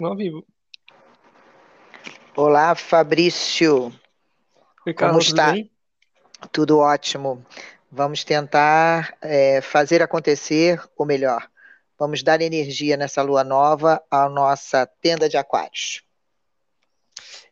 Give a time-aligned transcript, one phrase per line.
[0.00, 0.46] Ao vivo.
[2.36, 3.92] Olá, Fabrício.
[4.86, 5.52] Oi, Carlos, Como está?
[5.52, 5.70] tudo?
[6.52, 7.44] Tudo ótimo.
[7.90, 11.50] Vamos tentar é, fazer acontecer, ou melhor,
[11.98, 16.04] vamos dar energia nessa lua nova à nossa tenda de aquários.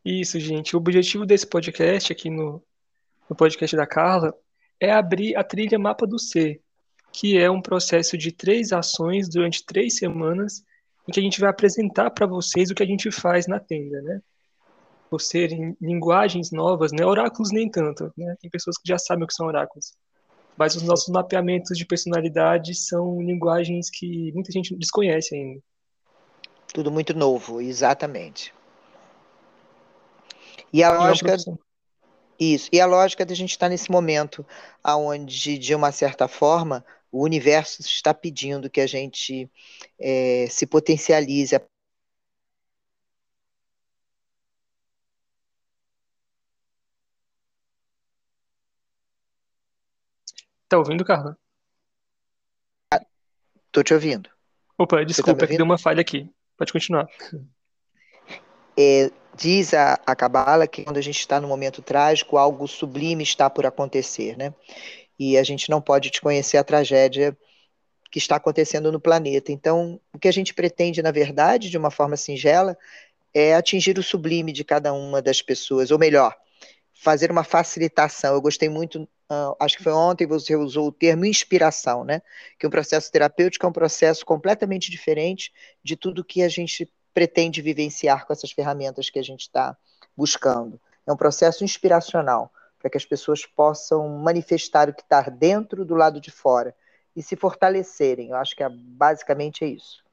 [0.04, 0.76] Isso, gente.
[0.76, 2.62] O objetivo desse podcast aqui no,
[3.28, 4.32] no podcast da Carla
[4.78, 6.62] é abrir a trilha Mapa do Ser,
[7.12, 10.64] que é um processo de três ações durante três semanas,
[11.08, 14.00] em que a gente vai apresentar para vocês o que a gente faz na tenda,
[14.02, 14.20] né?
[15.08, 17.04] Por serem linguagens novas, né?
[17.04, 18.36] Oráculos nem tanto, né?
[18.40, 19.92] Tem pessoas que já sabem o que são oráculos.
[20.56, 25.60] Mas os nossos mapeamentos de personalidade são linguagens que muita gente desconhece ainda.
[26.72, 28.52] Tudo muito novo, exatamente.
[30.72, 31.36] E a é lógica,
[32.38, 34.44] isso, e a lógica da gente estar nesse momento
[34.84, 39.50] onde, de uma certa forma, o universo está pedindo que a gente
[39.98, 41.54] é, se potencialize
[50.68, 51.38] Tá ouvindo, Carla?
[53.66, 54.28] Estou te ouvindo.
[54.78, 56.28] Opa, me desculpa, é que deu uma falha aqui.
[56.56, 57.06] Pode continuar.
[58.76, 63.22] É, diz a, a Cabala que quando a gente está no momento trágico, algo sublime
[63.22, 64.52] está por acontecer, né?
[65.18, 67.36] E a gente não pode desconhecer a tragédia
[68.10, 69.52] que está acontecendo no planeta.
[69.52, 72.76] Então, o que a gente pretende, na verdade, de uma forma singela,
[73.34, 76.34] é atingir o sublime de cada uma das pessoas, ou melhor,
[76.94, 78.34] fazer uma facilitação.
[78.34, 82.22] Eu gostei muito, ah, acho que foi ontem você usou o termo inspiração, né?
[82.58, 85.52] Que um processo terapêutico é um processo completamente diferente
[85.84, 89.76] de tudo que a gente pretende vivenciar com essas ferramentas que a gente está
[90.16, 90.80] buscando.
[91.06, 92.50] É um processo inspiracional
[92.86, 96.72] para que as pessoas possam manifestar o que está dentro do lado de fora
[97.16, 98.28] e se fortalecerem.
[98.30, 100.04] Eu acho que é, basicamente é isso.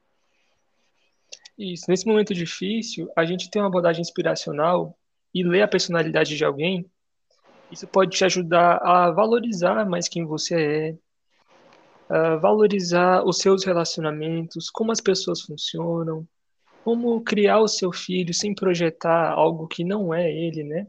[1.56, 1.84] Isso.
[1.88, 4.98] Nesse momento difícil, a gente tem uma abordagem inspiracional
[5.32, 6.90] e ler a personalidade de alguém.
[7.70, 10.98] Isso pode te ajudar a valorizar mais quem você
[12.10, 16.26] é, valorizar os seus relacionamentos, como as pessoas funcionam,
[16.82, 20.88] como criar o seu filho sem projetar algo que não é ele, né?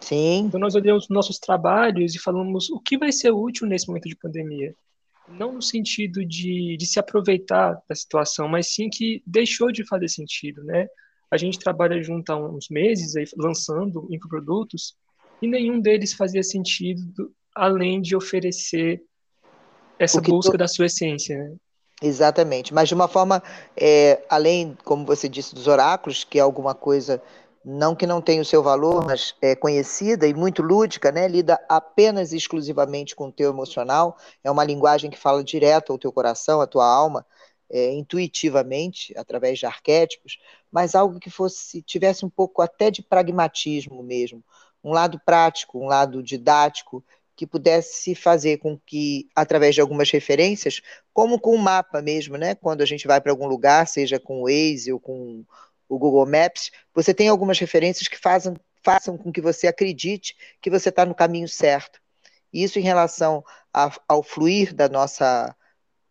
[0.00, 4.08] Sim, Então nós olhamos nossos trabalhos e falamos o que vai ser útil nesse momento
[4.08, 4.74] de pandemia.
[5.26, 10.08] Não no sentido de, de se aproveitar da situação, mas sim que deixou de fazer
[10.08, 10.86] sentido, né?
[11.30, 14.94] A gente trabalha junto há uns meses aí, lançando infoprodutos
[15.42, 19.02] e nenhum deles fazia sentido além de oferecer
[19.98, 21.56] essa busca tu- da sua essência, né?
[22.00, 23.42] Exatamente, mas de uma forma,
[23.76, 27.20] é, além, como você disse, dos oráculos, que é alguma coisa,
[27.70, 31.28] não que não tenha o seu valor, mas é conhecida e muito lúdica, né?
[31.28, 35.98] Lida apenas e exclusivamente com o teu emocional, é uma linguagem que fala direto ao
[35.98, 37.26] teu coração, à tua alma,
[37.70, 40.38] é, intuitivamente, através de arquétipos,
[40.72, 44.42] mas algo que fosse, tivesse um pouco até de pragmatismo mesmo,
[44.82, 47.04] um lado prático, um lado didático,
[47.36, 50.80] que pudesse fazer com que, através de algumas referências,
[51.12, 52.54] como com o mapa mesmo, né?
[52.54, 55.44] Quando a gente vai para algum lugar, seja com o Waze ou com
[55.88, 60.70] o Google Maps, você tem algumas referências que façam, façam com que você acredite que
[60.70, 62.00] você está no caminho certo.
[62.52, 65.54] Isso em relação a, ao fluir da nossa,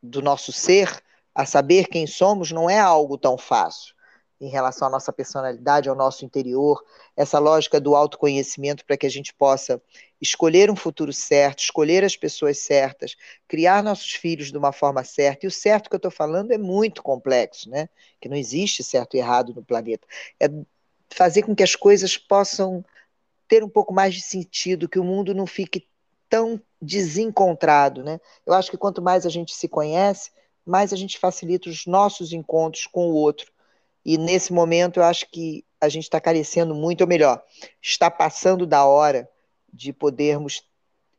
[0.02, 1.02] do nosso ser,
[1.34, 3.97] a saber quem somos, não é algo tão fácil
[4.40, 6.84] em relação à nossa personalidade, ao nosso interior,
[7.16, 9.82] essa lógica do autoconhecimento para que a gente possa
[10.22, 13.16] escolher um futuro certo, escolher as pessoas certas,
[13.48, 15.46] criar nossos filhos de uma forma certa.
[15.46, 17.90] E o certo que eu estou falando é muito complexo, né?
[18.22, 20.08] Que não existe certo e errado no planeta.
[20.40, 20.48] É
[21.10, 22.84] fazer com que as coisas possam
[23.48, 25.88] ter um pouco mais de sentido, que o mundo não fique
[26.30, 28.20] tão desencontrado, né?
[28.46, 30.32] Eu acho que quanto mais a gente se conhece,
[30.66, 33.52] mais a gente facilita os nossos encontros com o outro.
[34.08, 37.44] E nesse momento eu acho que a gente está carecendo muito, ou melhor,
[37.82, 39.30] está passando da hora
[39.72, 40.64] de podermos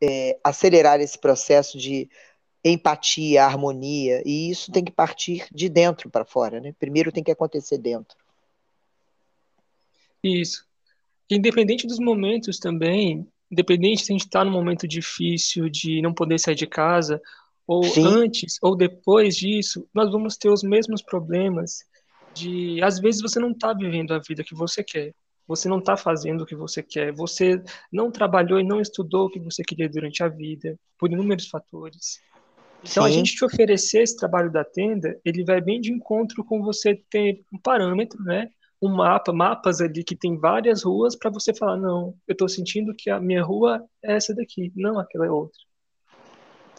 [0.02, 2.08] é, acelerar esse processo de
[2.64, 6.74] empatia, harmonia, e isso tem que partir de dentro para fora, né?
[6.78, 8.16] Primeiro tem que acontecer dentro.
[10.24, 10.66] Isso.
[11.30, 16.40] Independente dos momentos também, independente se a gente está num momento difícil de não poder
[16.40, 17.20] sair de casa,
[17.66, 21.86] ou Sim, antes ou depois disso, nós vamos ter os mesmos problemas
[22.34, 25.14] de, às vezes, você não está vivendo a vida que você quer,
[25.46, 29.30] você não está fazendo o que você quer, você não trabalhou e não estudou o
[29.30, 32.20] que você queria durante a vida, por inúmeros fatores.
[32.82, 36.44] Então, a sim, gente te oferecer esse trabalho da tenda, ele vai bem de encontro
[36.44, 38.50] com você ter um parâmetro, né?
[38.80, 42.94] Um mapa, mapas ali que tem várias ruas para você falar, não, eu estou sentindo
[42.94, 45.58] que a minha rua é essa daqui, não aquela é outra.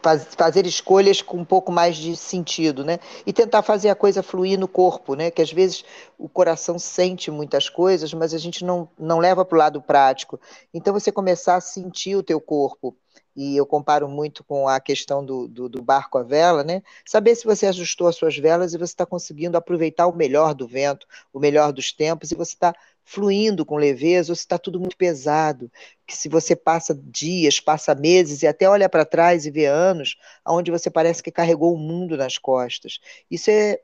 [0.02, 3.00] Faz, fazer escolhas com um pouco mais de sentido, né?
[3.26, 5.32] E tentar fazer a coisa fluir no corpo, né?
[5.32, 5.84] Que às vezes
[6.18, 10.40] o coração sente muitas coisas, mas a gente não, não leva para o lado prático.
[10.74, 12.96] Então você começar a sentir o teu corpo,
[13.36, 16.82] e eu comparo muito com a questão do, do, do, barco à vela, né?
[17.06, 20.68] Saber se você ajustou as suas velas e você está conseguindo aproveitar o melhor do
[20.68, 22.76] vento, o melhor dos tempos, e você está
[23.12, 25.72] fluindo com leveza, ou se está tudo muito pesado,
[26.06, 30.16] que se você passa dias, passa meses e até olha para trás e vê anos,
[30.48, 33.00] onde você parece que carregou o mundo nas costas.
[33.30, 33.80] Isso é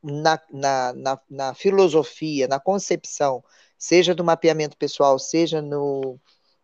[0.00, 3.42] na, na, na, na filosofia, na concepção,
[3.76, 6.16] seja do mapeamento pessoal, seja no,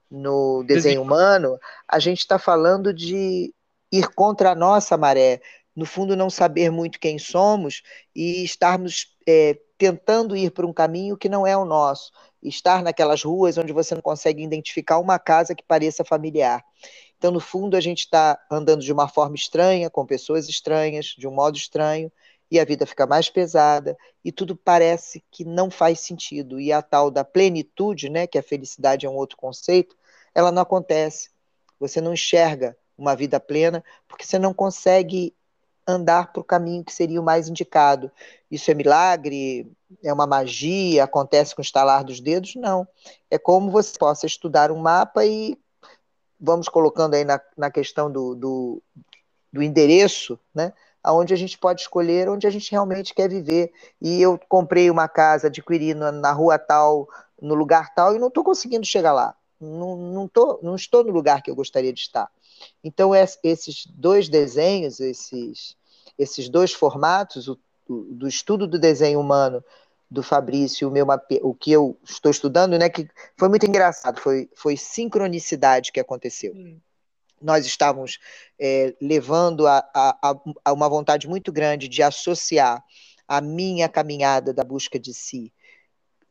[0.08, 1.58] no desenho humano,
[1.88, 3.52] a gente está falando de
[3.90, 5.40] ir contra a nossa maré,
[5.75, 7.82] no fundo não saber muito quem somos
[8.14, 12.12] e estarmos é, tentando ir por um caminho que não é o nosso,
[12.42, 16.64] estar naquelas ruas onde você não consegue identificar uma casa que pareça familiar.
[17.16, 21.26] Então, no fundo, a gente está andando de uma forma estranha, com pessoas estranhas, de
[21.26, 22.12] um modo estranho,
[22.50, 26.60] e a vida fica mais pesada, e tudo parece que não faz sentido.
[26.60, 29.96] E a tal da plenitude, né, que a felicidade é um outro conceito,
[30.34, 31.30] ela não acontece.
[31.80, 35.34] Você não enxerga uma vida plena porque você não consegue
[35.86, 38.10] andar para o caminho que seria o mais indicado.
[38.50, 39.70] Isso é milagre?
[40.02, 41.04] É uma magia?
[41.04, 42.54] Acontece com o estalar dos dedos?
[42.54, 42.86] Não.
[43.31, 45.58] É como você possa estudar um mapa e
[46.40, 48.82] vamos colocando aí na, na questão do, do,
[49.52, 50.72] do endereço, né?
[51.06, 53.72] Onde a gente pode escolher onde a gente realmente quer viver.
[54.00, 57.06] E eu comprei uma casa, adquiri na, na rua tal,
[57.40, 59.34] no lugar tal, e não estou conseguindo chegar lá.
[59.60, 62.31] Não, não, tô, não estou no lugar que eu gostaria de estar.
[62.82, 65.76] Então, esses dois desenhos, esses,
[66.19, 67.58] esses dois formatos, o,
[67.88, 69.64] o, do estudo do desenho humano
[70.11, 71.06] do Fabrício, o, meu,
[71.43, 76.52] o que eu estou estudando, né, que foi muito engraçado, foi, foi sincronicidade que aconteceu.
[76.55, 76.78] Hum.
[77.43, 78.19] Nós estávamos
[78.58, 82.82] é, levando a, a, a, uma vontade muito grande de associar
[83.26, 85.52] a minha caminhada da busca de si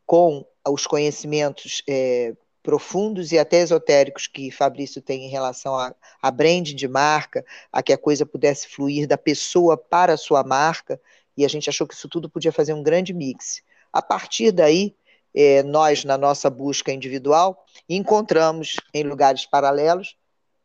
[0.06, 6.31] com os conhecimentos é, profundos e até esotéricos que Fabrício tem em relação a, a
[6.31, 11.00] branding de marca, a que a coisa pudesse fluir da pessoa para a sua marca,
[11.36, 13.62] e a gente achou que isso tudo podia fazer um grande mix.
[13.92, 14.95] A partir daí,
[15.36, 20.15] é, nós, na nossa busca individual, encontramos em lugares paralelos,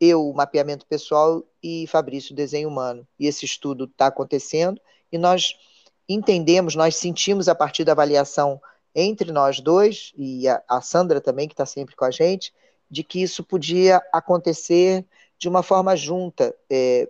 [0.00, 3.06] eu, o mapeamento pessoal, e Fabrício, o desenho humano.
[3.19, 4.81] E esse estudo está acontecendo,
[5.11, 5.56] e nós
[6.09, 8.61] entendemos, nós sentimos a partir da avaliação
[9.00, 12.53] entre nós dois, e a, a Sandra também, que está sempre com a gente,
[12.91, 15.05] de que isso podia acontecer
[15.39, 17.09] de uma forma junta, é,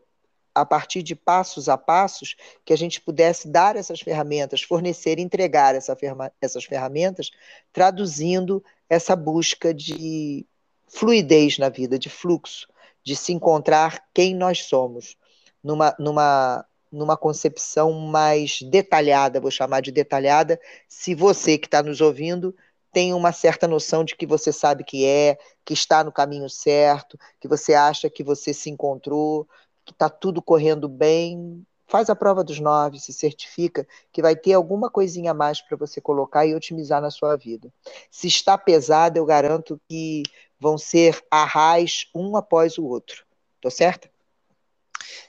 [0.55, 5.75] a partir de passos a passos, que a gente pudesse dar essas ferramentas, fornecer, entregar
[5.75, 7.31] essa ferma, essas ferramentas,
[7.73, 10.44] traduzindo essa busca de
[10.88, 12.67] fluidez na vida, de fluxo,
[13.05, 15.17] de se encontrar quem nós somos,
[15.62, 22.00] numa, numa numa concepção mais detalhada, vou chamar de detalhada, se você que está nos
[22.00, 22.55] ouvindo
[22.93, 27.19] tem uma certa noção de que você sabe que é, que está no caminho certo,
[27.38, 29.46] que você acha que você se encontrou,
[29.85, 34.52] que está tudo correndo bem, faz a prova dos nove, se certifica que vai ter
[34.52, 37.73] alguma coisinha a mais para você colocar e otimizar na sua vida.
[38.11, 40.23] Se está pesado, eu garanto que
[40.58, 43.25] vão ser arrais um após o outro.
[43.61, 44.11] Tô certa?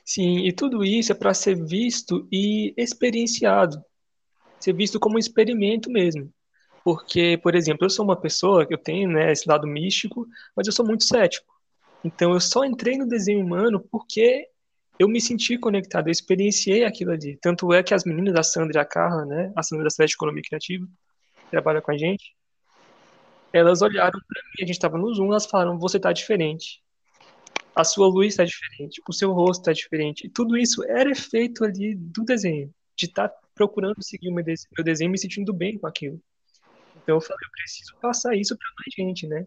[0.04, 3.82] Sim, e tudo isso é para ser visto e experienciado,
[4.58, 6.32] ser visto como um experimento mesmo.
[6.84, 10.66] Porque, por exemplo, eu sou uma pessoa que eu tenho né, esse lado místico, mas
[10.66, 11.46] eu sou muito cético.
[12.04, 14.48] Então eu só entrei no desenho humano porque
[14.98, 17.36] eu me senti conectado, eu experienciei aquilo ali.
[17.36, 20.10] Tanto é que as meninas, a Sandra e a Carla, né, a Sandra da Cidade
[20.10, 20.86] de Economia Criativa,
[21.50, 22.34] trabalha com a gente,
[23.52, 26.82] elas olharam para mim, a gente estava no Zoom, elas falaram, você tá diferente
[27.74, 30.26] a sua luz está diferente, o seu rosto está diferente.
[30.26, 34.44] E tudo isso era efeito ali do desenho, de estar tá procurando seguir o meu
[34.44, 36.20] desenho e me sentindo bem com aquilo.
[37.02, 39.46] Então eu falei, eu preciso passar isso para mais gente, né?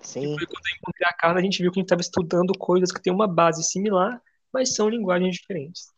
[0.00, 0.34] Sim.
[0.34, 2.92] E quando eu encontrei a Carla, a gente viu que a gente estava estudando coisas
[2.92, 4.20] que têm uma base similar,
[4.52, 5.88] mas são linguagens diferentes.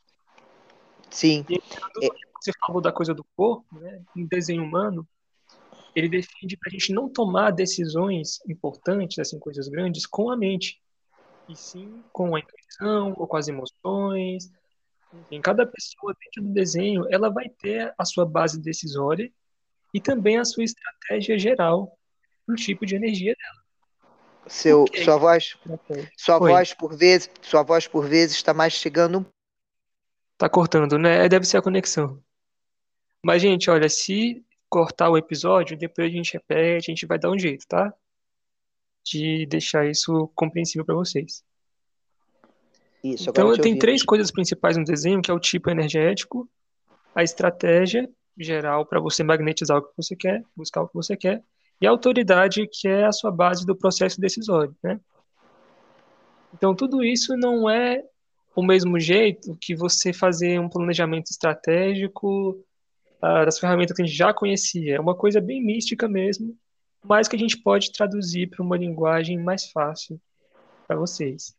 [1.11, 1.45] Sim.
[1.49, 2.09] E quando é...
[2.40, 4.02] você falou da coisa do corpo, né?
[4.14, 5.07] No desenho humano,
[5.95, 10.80] ele defende para a gente não tomar decisões importantes, assim, coisas grandes, com a mente
[11.50, 14.50] e sim com a intuição ou com as emoções.
[15.12, 19.30] Enfim, cada pessoa dentro do desenho, ela vai ter a sua base decisória
[19.92, 21.99] e também a sua estratégia geral
[22.47, 23.61] no tipo de energia dela.
[24.47, 25.57] Seu, sua voz,
[26.16, 29.26] sua voz por vezes, sua voz por vezes está mais chegando.
[30.38, 31.28] Tá cortando, né?
[31.28, 32.23] Deve ser a conexão.
[33.23, 37.30] Mas gente, olha, se cortar o episódio, depois a gente repete, a gente vai dar
[37.30, 37.92] um jeito, tá?
[39.04, 41.42] De deixar isso compreensível para vocês.
[43.02, 46.49] Isso, então tem três coisas principais no desenho, que é o tipo energético,
[47.14, 51.42] a estratégia geral para você magnetizar o que você quer, buscar o que você quer,
[51.80, 55.00] e a autoridade, que é a sua base do processo decisório, né?
[56.54, 58.02] Então, tudo isso não é
[58.54, 62.50] o mesmo jeito que você fazer um planejamento estratégico
[63.23, 64.97] uh, das ferramentas que a gente já conhecia.
[64.97, 66.54] É uma coisa bem mística mesmo,
[67.02, 70.21] mas que a gente pode traduzir para uma linguagem mais fácil
[70.87, 71.54] para vocês.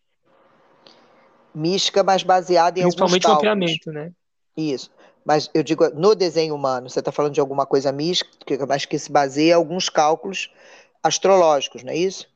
[1.53, 3.59] Mística, mas baseada em Principalmente alguns cálculos.
[3.59, 4.13] mapeamento, né?
[4.55, 4.91] Isso.
[5.23, 8.97] Mas eu digo, no desenho humano, você está falando de alguma coisa mística, mas que
[8.97, 10.51] se baseia em alguns cálculos
[11.03, 12.27] astrológicos, não é isso?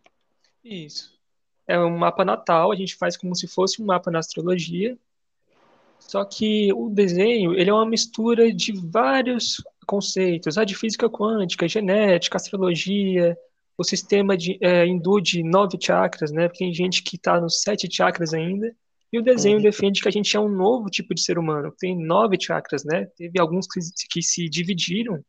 [0.64, 1.16] Isso.
[1.68, 4.98] É um mapa natal, a gente faz como se fosse um mapa na astrologia.
[6.08, 9.56] Só que o desenho, ele é uma mistura de vários
[9.88, 13.36] conceitos, a de física quântica, genética, astrologia,
[13.78, 16.48] o sistema de, é, hindu de nove chakras, né?
[16.48, 18.74] Porque tem gente que está nos sete chakras ainda.
[19.12, 19.64] E o desenho uhum.
[19.64, 23.06] defende que a gente é um novo tipo de ser humano, tem nove chakras, né?
[23.18, 25.24] Teve alguns que, que se dividiram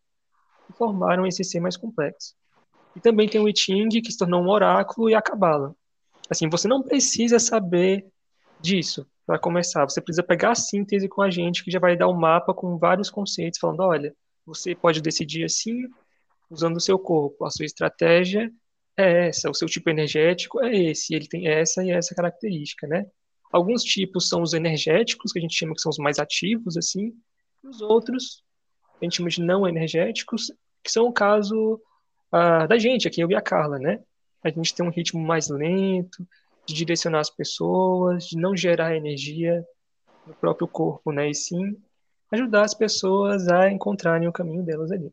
[0.68, 2.34] e formaram esse ser mais complexo.
[2.94, 5.72] E também tem o I Ching, que se tornou um oráculo, e a Kabbalah.
[6.28, 8.06] Assim, você não precisa saber
[8.60, 9.84] disso para começar.
[9.84, 12.78] Você precisa pegar a síntese com a gente, que já vai dar um mapa com
[12.78, 14.14] vários conceitos, falando: olha,
[14.46, 15.82] você pode decidir assim,
[16.48, 17.44] usando o seu corpo.
[17.44, 18.50] A sua estratégia
[18.96, 23.04] é essa, o seu tipo energético é esse, ele tem essa e essa característica, né?
[23.52, 27.12] Alguns tipos são os energéticos, que a gente chama que são os mais ativos, assim,
[27.62, 28.42] e os outros
[29.00, 30.50] a gente chama de não energéticos,
[30.82, 31.80] que são o caso
[32.32, 34.00] uh, da gente, aqui eu e a Carla, né?
[34.42, 36.26] A gente tem um ritmo mais lento,
[36.66, 39.64] de direcionar as pessoas, de não gerar energia
[40.26, 41.30] no próprio corpo, né?
[41.30, 41.76] E sim
[42.32, 45.12] ajudar as pessoas a encontrarem o caminho delas ali.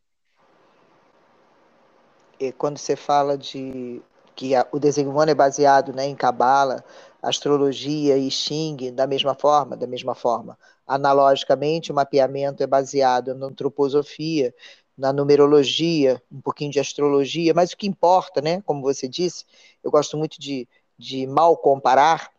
[2.39, 4.01] E quando você fala de
[4.35, 6.83] que a, o desenho humano é baseado né, em cabala,
[7.21, 10.57] astrologia e Xing, da mesma forma, da mesma forma.
[10.85, 14.53] Analogicamente, o mapeamento é baseado na antroposofia,
[14.97, 19.45] na numerologia, um pouquinho de astrologia, mas o que importa, né, como você disse,
[19.83, 22.29] eu gosto muito de, de mal comparar,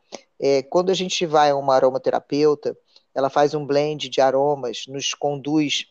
[0.40, 2.76] é, quando a gente vai a uma aromaterapeuta,
[3.14, 5.86] ela faz um blend de aromas, nos conduz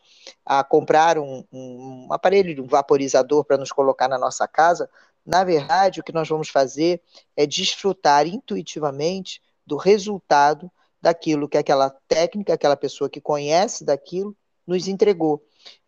[0.45, 4.89] a comprar um, um, um aparelho, um vaporizador para nos colocar na nossa casa,
[5.25, 7.01] na verdade, o que nós vamos fazer
[7.35, 10.69] é desfrutar intuitivamente do resultado
[11.01, 14.35] daquilo que aquela técnica, aquela pessoa que conhece daquilo,
[14.67, 15.41] nos entregou.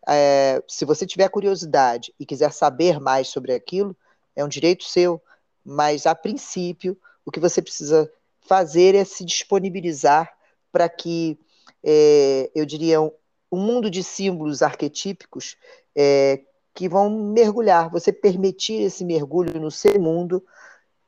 [0.08, 3.96] É, se você tiver curiosidade e quiser saber mais sobre aquilo,
[4.34, 5.20] é um direito seu,
[5.66, 10.32] mas a princípio, o que você precisa fazer é se disponibilizar
[10.70, 11.36] para que,
[11.82, 13.10] é, eu diria, um,
[13.50, 15.56] um mundo de símbolos arquetípicos
[15.94, 16.40] é,
[16.72, 20.44] que vão mergulhar, você permitir esse mergulho no seu mundo,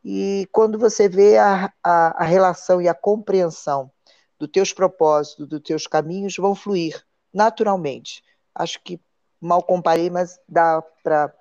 [0.04, 3.90] e quando você vê a, a, a relação e a compreensão
[4.38, 8.24] dos teus propósitos, dos teus caminhos, vão fluir naturalmente.
[8.54, 9.00] Acho que
[9.40, 11.32] mal comparei, mas dá para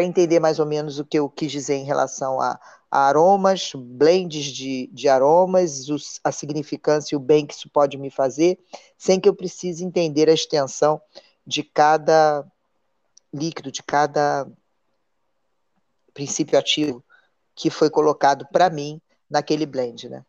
[0.00, 2.58] entender mais ou menos o que eu quis dizer em relação a,
[2.90, 7.98] a aromas, blends de, de aromas, os, a significância e o bem que isso pode
[7.98, 8.58] me fazer,
[8.96, 11.00] sem que eu precise entender a extensão
[11.46, 12.46] de cada
[13.34, 14.46] líquido, de cada
[16.14, 17.04] princípio ativo
[17.54, 20.24] que foi colocado para mim naquele blend, né?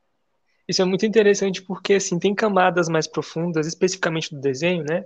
[0.68, 5.06] Isso é muito interessante porque assim tem camadas mais profundas, especificamente do desenho, né,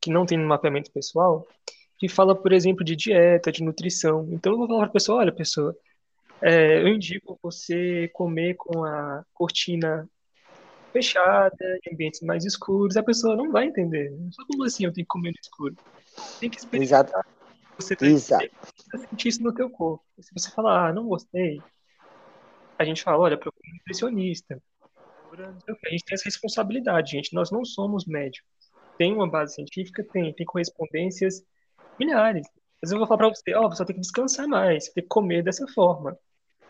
[0.00, 1.46] que não tem no mapeamento pessoal,
[2.02, 4.28] que fala, por exemplo, de dieta, de nutrição.
[4.32, 5.72] Então eu vou falar para a pessoa, olha, pessoa,
[6.40, 10.10] é, eu indico você comer com a cortina
[10.92, 11.54] fechada,
[11.86, 12.96] em ambientes mais escuros.
[12.96, 14.12] A pessoa não vai entender.
[14.32, 15.76] Só como assim eu tenho que comer no escuro?
[16.40, 17.04] Tem que experimentar.
[17.06, 17.28] Exato.
[17.78, 18.50] Você tem Exato.
[18.90, 20.04] que sentir isso no teu corpo.
[20.18, 21.62] Se você falar, ah, não gostei,
[22.80, 24.60] a gente fala, olha, procura um nutricionista.
[25.38, 27.32] A gente tem essa responsabilidade, gente.
[27.32, 28.50] Nós não somos médicos.
[28.98, 30.02] Tem uma base científica?
[30.12, 30.34] Tem.
[30.34, 31.44] Tem correspondências
[31.98, 32.46] milhares.
[32.80, 35.02] Vezes eu vou falar para você, ó, oh, você tem que descansar mais, você tem
[35.02, 36.18] que comer dessa forma.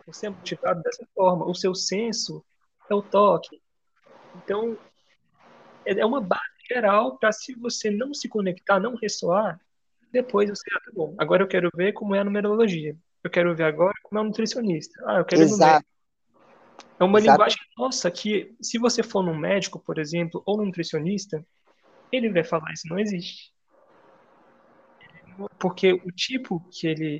[0.06, 1.48] Você é motivado dessa forma.
[1.48, 2.44] O seu senso
[2.90, 3.62] é o toque.
[4.36, 4.76] Então,
[5.86, 9.60] é, é uma base geral para se você não se conectar, não ressoar,
[10.10, 12.96] depois você, ah, tá bom, agora eu quero ver como é a numerologia.
[13.24, 15.02] Eu quero ver agora como é o nutricionista.
[15.06, 15.86] Ah, eu quero Exato.
[17.00, 17.32] É uma Exato.
[17.32, 21.44] linguagem nossa que, se você for num médico, por exemplo, ou num nutricionista,
[22.10, 23.52] ele vai falar isso não existe.
[25.58, 27.18] Porque o tipo que ele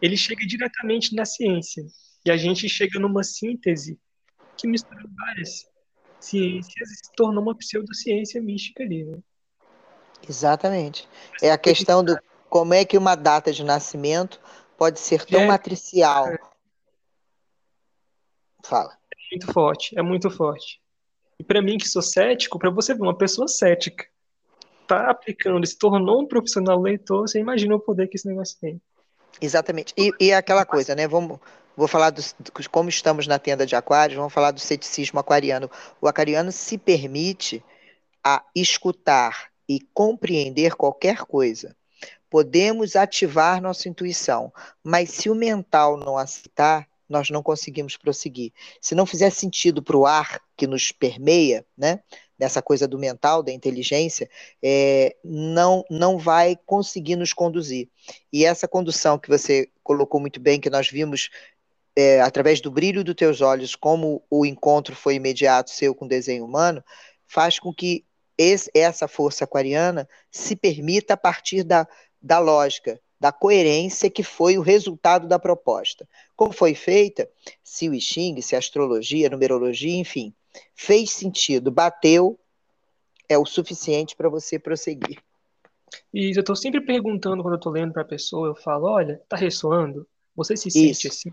[0.00, 1.84] ele chega diretamente na ciência.
[2.24, 3.98] E a gente chega numa síntese
[4.56, 5.66] que mistura várias
[6.20, 9.18] ciências e se tornou uma pseudociência mística ali, né?
[10.28, 11.08] Exatamente.
[11.42, 14.40] É a questão do como é que uma data de nascimento
[14.76, 16.26] pode ser tão é, matricial.
[18.64, 18.96] Fala.
[19.12, 20.80] É muito forte, é muito forte.
[21.38, 24.06] E para mim, que sou cético, para você ver uma pessoa cética
[24.86, 28.80] tá aplicando, se tornou um profissional leitor, você imagina o poder que esse negócio tem.
[29.40, 29.92] Exatamente.
[29.96, 31.08] E, e aquela coisa, né?
[31.08, 31.38] Vamos,
[31.76, 32.22] vou falar do,
[32.70, 35.70] como estamos na tenda de aquários, vamos falar do ceticismo aquariano.
[36.00, 37.62] O aquariano se permite
[38.22, 41.76] a escutar e compreender qualquer coisa.
[42.30, 48.52] Podemos ativar nossa intuição, mas se o mental não aceitar, nós não conseguimos prosseguir.
[48.80, 52.00] Se não fizer sentido para o ar que nos permeia, né,
[52.38, 54.28] nessa coisa do mental, da inteligência,
[54.62, 57.88] é, não, não vai conseguir nos conduzir.
[58.32, 61.30] E essa condução que você colocou muito bem, que nós vimos
[61.96, 66.08] é, através do brilho dos teus olhos, como o encontro foi imediato seu com o
[66.08, 66.82] desenho humano,
[67.26, 68.04] faz com que
[68.36, 71.86] esse, essa força aquariana se permita a partir da,
[72.20, 76.06] da lógica, da coerência que foi o resultado da proposta.
[76.36, 77.28] Como foi feita,
[77.62, 80.34] se o I Ching, se a astrologia, a numerologia, enfim,
[80.74, 82.38] fez sentido, bateu,
[83.28, 85.22] é o suficiente para você prosseguir.
[86.12, 89.20] E eu estou sempre perguntando quando eu estou lendo para a pessoa, eu falo, olha,
[89.28, 90.06] tá ressoando?
[90.34, 91.08] Você se sente Isso.
[91.08, 91.32] assim?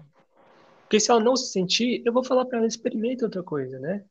[0.84, 4.04] Porque se ela não se sentir, eu vou falar para ela, experimente outra coisa, né?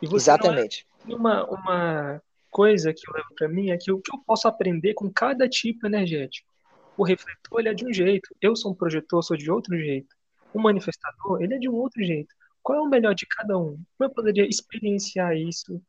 [0.00, 0.86] Exatamente.
[1.08, 4.46] É uma, uma coisa que eu levo para mim é que o que eu posso
[4.46, 6.52] aprender com cada tipo energético.
[6.96, 8.28] O refletor, ele é de um jeito.
[8.40, 10.14] Eu sou um projetor, sou de outro jeito.
[10.52, 12.34] O manifestador, ele é de um outro jeito.
[12.62, 13.76] Qual é o melhor de cada um?
[13.96, 15.82] Como eu poderia experienciar isso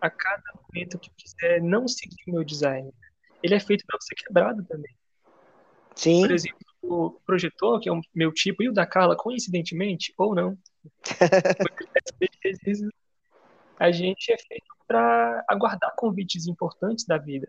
[0.00, 2.92] a cada momento que eu quiser não seguir o meu design?
[3.42, 4.94] Ele é feito para ser quebrado também.
[5.94, 6.22] Sim.
[6.22, 10.34] Por exemplo, o projetor, que é o meu tipo, e o da Carla, coincidentemente, ou
[10.34, 10.58] não,
[13.78, 17.48] a gente é feito para aguardar convites importantes da vida.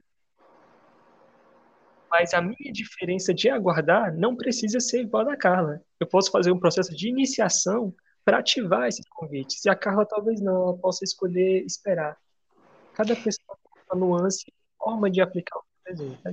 [2.10, 5.82] Mas a minha diferença de aguardar não precisa ser igual a da Carla.
[6.00, 7.94] Eu posso fazer um processo de iniciação
[8.26, 9.64] para ativar esses convites.
[9.64, 12.18] E a Carla talvez não, ela possa escolher esperar.
[12.96, 16.32] Cada pessoa tem uma nuance, forma de aplicar o desenho, tá,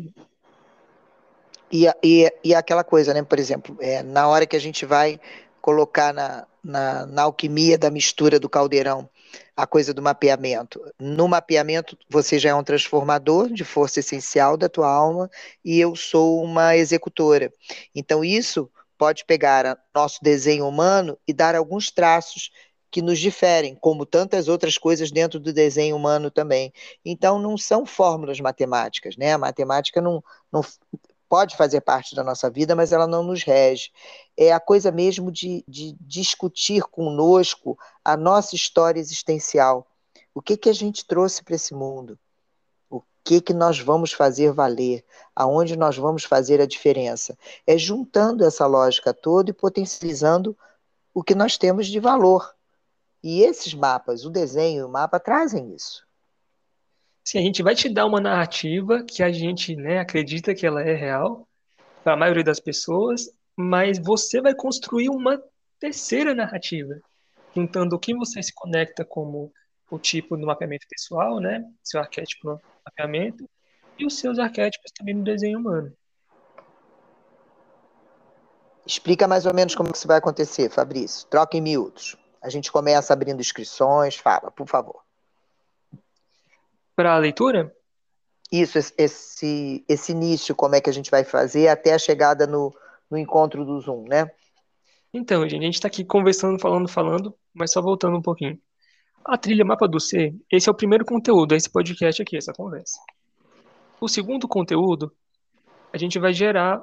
[1.71, 3.23] E, e, e aquela coisa, né?
[3.23, 5.21] Por exemplo, é, na hora que a gente vai
[5.61, 9.09] colocar na, na, na, alquimia da mistura do caldeirão
[9.57, 10.83] a coisa do mapeamento.
[10.99, 15.31] No mapeamento, você já é um transformador de força essencial da tua alma
[15.65, 17.53] e eu sou uma executora.
[17.95, 18.69] Então, isso
[19.03, 22.53] pode pegar nosso desenho humano e dar alguns traços
[22.89, 26.73] que nos diferem, como tantas outras coisas dentro do desenho humano também.
[27.05, 29.33] Então, não são fórmulas matemáticas, né?
[29.33, 30.63] A matemática não, não
[31.29, 33.91] pode fazer parte da nossa vida, mas ela não nos rege.
[34.37, 39.85] É a coisa mesmo de, de discutir conosco a nossa história existencial.
[40.33, 42.17] O que, que a gente trouxe para esse mundo?
[43.25, 45.05] Que, que nós vamos fazer valer,
[45.35, 47.37] aonde nós vamos fazer a diferença.
[47.67, 50.57] É juntando essa lógica toda e potencializando
[51.15, 52.55] o que nós temos de valor.
[53.23, 56.07] E esses mapas, o desenho e o mapa, trazem isso.
[57.25, 60.83] Sim, a gente vai te dar uma narrativa que a gente né, acredita que ela
[60.83, 61.47] é real,
[62.03, 65.41] para a maioria das pessoas, mas você vai construir uma
[65.79, 67.01] terceira narrativa,
[67.55, 69.53] juntando o que você se conecta como
[69.89, 73.49] o tipo no mapeamento pessoal, né, seu arquétipo no mapeamento,
[73.99, 75.93] e os seus arquétipos também no desenho humano.
[78.85, 81.27] Explica mais ou menos como isso vai acontecer, Fabrício.
[81.29, 82.17] Troca em miúdos.
[82.43, 84.17] A gente começa abrindo inscrições.
[84.17, 85.03] Fala, por favor.
[86.97, 87.75] Para a leitura?
[88.51, 92.75] Isso, esse, esse início, como é que a gente vai fazer até a chegada no,
[93.09, 94.31] no encontro do Zoom, né?
[95.15, 98.61] Então, gente, a gente está aqui conversando, falando, falando, mas só voltando um pouquinho.
[99.25, 102.99] A trilha Mapa do C, esse é o primeiro conteúdo, esse podcast aqui, essa conversa.
[104.01, 105.13] O segundo conteúdo,
[105.93, 106.83] a gente vai gerar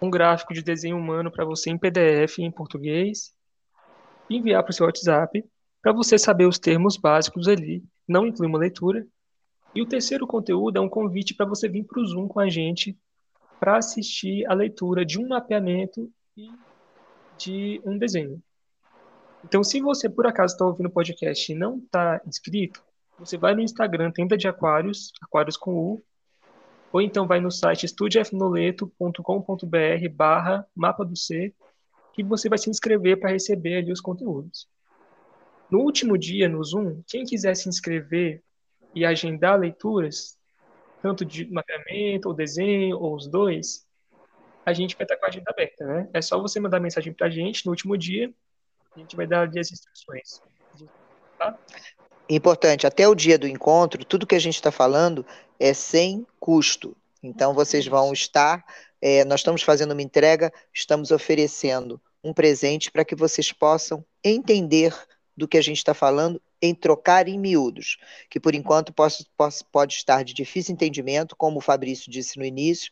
[0.00, 3.34] um gráfico de desenho humano para você em PDF em português,
[4.30, 5.44] enviar para o seu WhatsApp,
[5.82, 9.06] para você saber os termos básicos ali, não inclui uma leitura.
[9.74, 12.48] E o terceiro conteúdo é um convite para você vir para o Zoom com a
[12.48, 12.98] gente
[13.60, 16.48] para assistir a leitura de um mapeamento e
[17.36, 18.42] de um desenho.
[19.44, 22.82] Então, se você por acaso está ouvindo o podcast e não está inscrito,
[23.18, 26.02] você vai no Instagram Tenda de Aquários, Aquários com U,
[26.90, 31.54] ou então vai no site estudiafnoleto.com.br barra mapa do C,
[32.14, 34.66] que você vai se inscrever para receber ali os conteúdos.
[35.70, 38.42] No último dia, no Zoom, quem quiser se inscrever
[38.94, 40.38] e agendar leituras,
[41.02, 43.84] tanto de mapeamento, ou desenho, ou os dois,
[44.64, 46.08] a gente vai estar com a agenda aberta, né?
[46.14, 48.32] É só você mandar mensagem para a gente no último dia
[48.94, 50.40] a gente vai dar ali as instruções.
[51.38, 51.58] Tá?
[52.28, 55.26] Importante, até o dia do encontro, tudo que a gente está falando
[55.58, 56.96] é sem custo.
[57.22, 58.64] Então, vocês vão estar.
[59.00, 64.94] É, nós estamos fazendo uma entrega, estamos oferecendo um presente para que vocês possam entender
[65.36, 67.98] do que a gente está falando em trocar em miúdos,
[68.30, 72.44] que por enquanto posso, posso, pode estar de difícil entendimento, como o Fabrício disse no
[72.44, 72.90] início.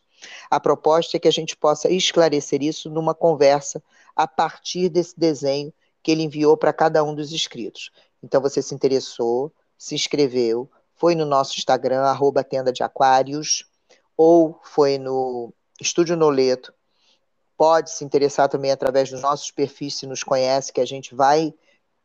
[0.51, 3.81] A proposta é que a gente possa esclarecer isso numa conversa
[4.15, 7.89] a partir desse desenho que ele enviou para cada um dos inscritos.
[8.21, 13.65] Então, você se interessou, se inscreveu, foi no nosso Instagram, arroba tenda de aquários,
[14.15, 16.73] ou foi no Estúdio Noleto,
[17.57, 21.53] pode se interessar também através dos nossos perfis, se nos conhece, que a gente vai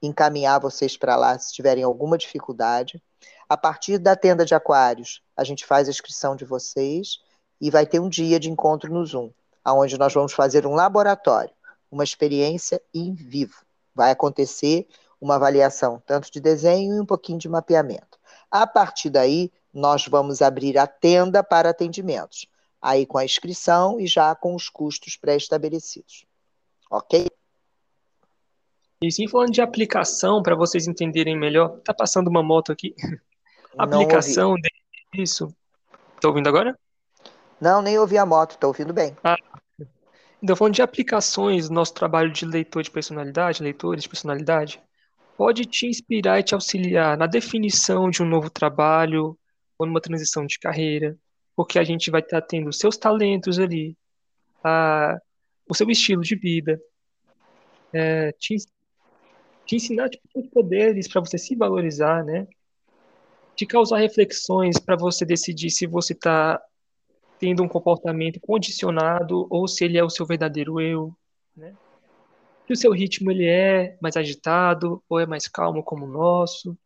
[0.00, 3.02] encaminhar vocês para lá se tiverem alguma dificuldade.
[3.48, 7.18] A partir da tenda de aquários, a gente faz a inscrição de vocês
[7.60, 9.30] e vai ter um dia de encontro no Zoom,
[9.66, 11.52] onde nós vamos fazer um laboratório,
[11.90, 13.67] uma experiência em vivo.
[13.98, 14.86] Vai acontecer
[15.20, 18.16] uma avaliação tanto de desenho e um pouquinho de mapeamento.
[18.48, 22.46] A partir daí, nós vamos abrir a tenda para atendimentos,
[22.80, 26.24] aí com a inscrição e já com os custos pré-estabelecidos.
[26.88, 27.26] Ok?
[29.02, 32.94] E sim, falando de aplicação, para vocês entenderem melhor, tá passando uma moto aqui.
[33.76, 34.54] aplicação
[35.12, 35.52] disso.
[36.20, 36.78] Tá ouvindo agora?
[37.60, 39.16] Não, nem ouvi a moto, tá ouvindo bem.
[39.24, 39.36] Ah.
[40.42, 44.80] Então, falando de aplicações, nosso trabalho de leitor de personalidade, leitores de personalidade,
[45.36, 49.38] pode te inspirar e te auxiliar na definição de um novo trabalho
[49.78, 51.16] ou numa transição de carreira,
[51.56, 53.96] porque a gente vai estar tendo seus talentos ali,
[54.62, 55.16] a,
[55.68, 56.80] o seu estilo de vida,
[57.92, 58.56] é, te,
[59.66, 62.46] te ensinar tipo, poderes para você se valorizar, né?
[63.56, 66.60] Te causar reflexões para você decidir se você está
[67.38, 71.14] tendo um comportamento condicionado ou se ele é o seu verdadeiro eu,
[71.56, 71.74] né?
[72.66, 76.76] que o seu ritmo ele é mais agitado ou é mais calmo como o nosso?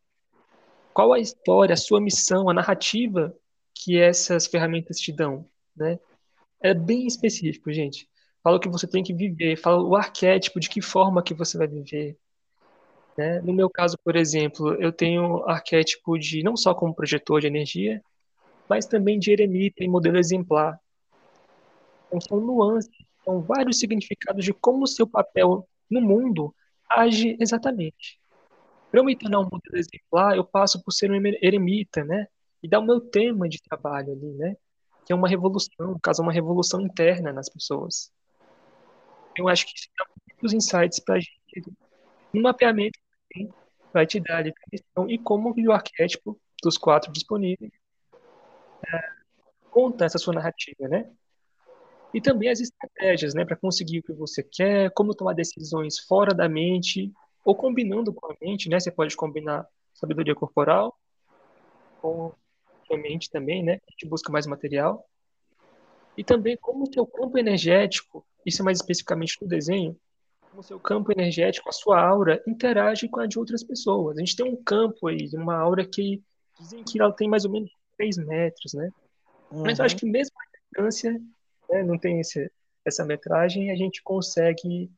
[0.95, 3.35] Qual a história, a sua missão, a narrativa
[3.75, 5.99] que essas ferramentas te dão, né?
[6.61, 8.09] É bem específico, gente.
[8.43, 11.59] Fala o que você tem que viver, fala o arquétipo, de que forma que você
[11.59, 12.17] vai viver.
[13.17, 13.41] Né?
[13.41, 18.03] No meu caso, por exemplo, eu tenho arquétipo de não só como projetor de energia,
[18.73, 20.81] mas também de eremita e modelo exemplar.
[22.07, 22.91] Então, são nuances,
[23.23, 26.55] são vários significados de como o seu papel no mundo
[26.89, 28.19] age exatamente.
[28.91, 32.27] Para eu me tornar um modelo exemplar, eu passo por ser um eremita, né?
[32.63, 34.57] E dar o meu tema de trabalho ali, né?
[35.05, 38.11] Que é uma revolução, caso uma revolução interna nas pessoas.
[39.37, 41.71] Eu acho que isso dá muitos insights para a gente.
[42.33, 42.99] No mapeamento,
[43.93, 47.82] vai te dar a definição e como o arquétipo dos quatro disponíveis é,
[49.73, 51.11] conta essa sua narrativa, né?
[52.15, 56.35] e também as estratégias, né, para conseguir o que você quer, como tomar decisões fora
[56.35, 57.11] da mente
[57.45, 58.79] ou combinando com a mente, né?
[58.79, 60.97] Você pode combinar sabedoria corporal
[62.01, 62.33] com
[62.91, 63.81] a mente também, né?
[63.89, 65.05] A gente busca mais material.
[66.17, 69.97] E também como o seu campo energético, isso é mais especificamente no desenho,
[70.51, 74.19] como o seu campo energético, a sua aura interage com a de outras pessoas.
[74.19, 76.23] A gente tem um campo aí, uma aura que
[76.61, 78.91] dizem que ela tem mais ou menos 3 metros, né?
[79.53, 79.63] Uhum.
[79.63, 80.01] Mas eu acho uhum.
[80.01, 81.21] que mesmo a distância
[81.71, 82.51] né, não tem esse,
[82.85, 84.91] essa metragem, a gente consegue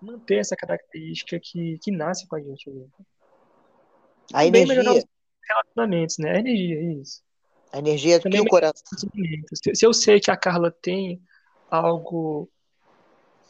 [0.00, 2.70] manter essa característica que, que nasce com a gente.
[2.70, 2.86] Né?
[4.32, 5.04] A energia.
[5.48, 6.36] relacionamentos, né?
[6.36, 7.22] A energia, isso.
[7.72, 8.82] A energia do coração.
[9.74, 11.20] Se eu sei que a Carla tem
[11.70, 12.48] algo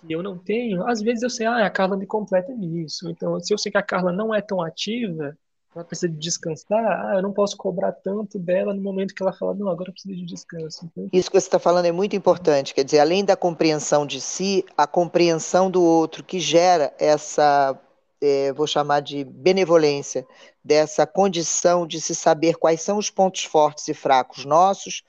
[0.00, 3.08] que eu não tenho, às vezes eu sei, ah, a Carla me completa nisso.
[3.11, 5.37] Então, se eu sei que a Carla não é tão ativa,
[5.74, 9.33] ela precisa de descansar, ah, eu não posso cobrar tanto dela no momento que ela
[9.33, 10.87] fala, não, agora eu preciso de descanso.
[10.87, 11.09] Então...
[11.12, 14.64] Isso que você está falando é muito importante, quer dizer, além da compreensão de si,
[14.76, 17.78] a compreensão do outro que gera essa,
[18.20, 20.26] é, vou chamar de benevolência,
[20.64, 25.02] dessa condição de se saber quais são os pontos fortes e fracos nossos,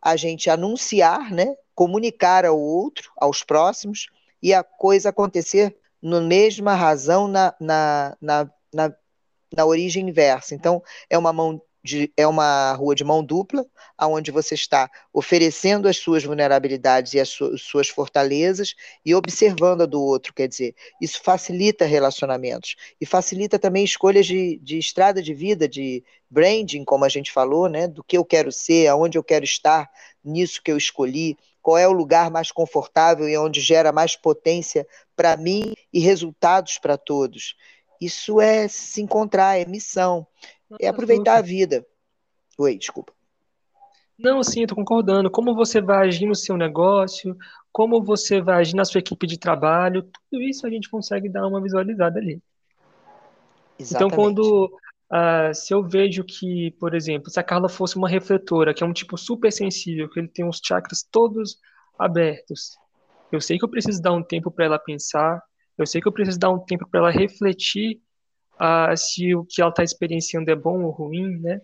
[0.00, 4.08] a gente anunciar, né, comunicar ao outro, aos próximos,
[4.42, 8.94] e a coisa acontecer na mesma razão, na, na, na, na
[9.56, 10.54] na origem inversa.
[10.54, 15.86] Então, é uma mão de, é uma rua de mão dupla, aonde você está oferecendo
[15.86, 21.20] as suas vulnerabilidades e as suas, fortalezas e observando a do outro, quer dizer, isso
[21.22, 27.08] facilita relacionamentos e facilita também escolhas de, de estrada de vida, de branding, como a
[27.08, 29.90] gente falou, né, do que eu quero ser, aonde eu quero estar,
[30.24, 34.86] nisso que eu escolhi, qual é o lugar mais confortável e onde gera mais potência
[35.14, 37.54] para mim e resultados para todos.
[38.04, 40.26] Isso é se encontrar, é missão,
[40.80, 41.86] é aproveitar a vida.
[42.58, 43.12] Oi, desculpa.
[44.18, 45.30] Não, sim, estou concordando.
[45.30, 47.36] Como você vai agir no seu negócio,
[47.72, 51.46] como você vai agir na sua equipe de trabalho, tudo isso a gente consegue dar
[51.46, 52.34] uma visualizada ali.
[52.34, 52.46] Então,
[53.78, 54.06] Exatamente.
[54.06, 54.78] Então, quando
[55.10, 58.86] uh, se eu vejo que, por exemplo, se a Carla fosse uma refletora, que é
[58.86, 61.58] um tipo super sensível, que ele tem os chakras todos
[61.98, 62.76] abertos,
[63.32, 65.42] eu sei que eu preciso dar um tempo para ela pensar,
[65.76, 68.00] eu sei que eu preciso dar um tempo para ela refletir
[68.54, 71.60] uh, se o que ela está experienciando é bom ou ruim, né?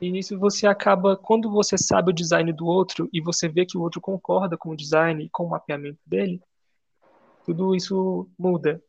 [0.00, 3.78] E nisso você acaba, quando você sabe o design do outro e você vê que
[3.78, 6.40] o outro concorda com o design e com o mapeamento dele,
[7.44, 8.82] tudo isso muda.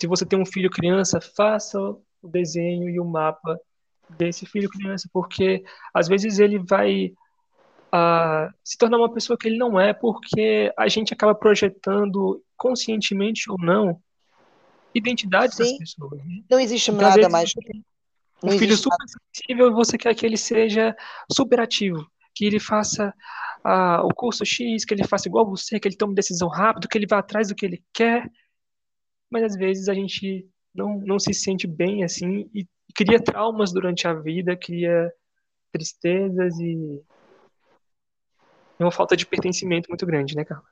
[0.00, 3.60] Se você tem um filho criança, faça o desenho e o mapa
[4.08, 7.12] desse filho criança, porque às vezes ele vai
[7.94, 13.50] uh, se tornar uma pessoa que ele não é, porque a gente acaba projetando conscientemente
[13.50, 14.00] ou não
[14.94, 15.64] identidades Sim.
[15.64, 16.24] das pessoas.
[16.24, 16.42] Né?
[16.50, 17.52] Não existe então, nada mais.
[18.42, 19.12] Um filho super nada.
[19.34, 20.96] sensível, você quer que ele seja
[21.32, 23.12] super ativo, que ele faça
[23.64, 26.96] uh, o curso X, que ele faça igual você, que ele tome decisão rápido, que
[26.96, 28.30] ele vá atrás do que ele quer.
[29.30, 34.06] Mas às vezes a gente não, não se sente bem assim e cria traumas durante
[34.06, 35.12] a vida, cria
[35.72, 37.02] tristezas e
[38.84, 40.64] uma falta de pertencimento muito grande, né, Carla?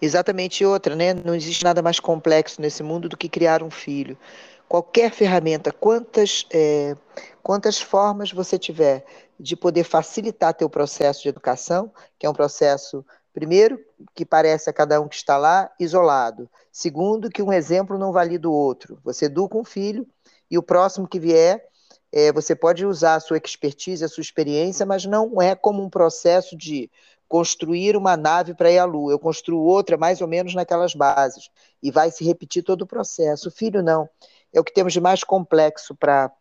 [0.00, 1.14] Exatamente outra, né?
[1.14, 4.16] Não existe nada mais complexo nesse mundo do que criar um filho.
[4.68, 6.96] Qualquer ferramenta, quantas, é,
[7.42, 9.04] quantas formas você tiver
[9.38, 13.78] de poder facilitar teu processo de educação, que é um processo, primeiro,
[14.14, 16.48] que parece a cada um que está lá isolado.
[16.72, 18.98] Segundo, que um exemplo não valida o outro.
[19.04, 20.06] Você educa um filho
[20.50, 21.64] e o próximo que vier,
[22.12, 25.90] é, você pode usar a sua expertise, a sua experiência, mas não é como um
[25.90, 26.90] processo de
[27.28, 29.12] construir uma nave para ir à Lua.
[29.12, 31.50] Eu construo outra mais ou menos naquelas bases.
[31.82, 33.48] E vai se repetir todo o processo.
[33.48, 34.08] O filho não.
[34.52, 36.32] É o que temos de mais complexo para